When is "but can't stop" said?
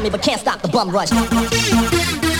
0.10-0.62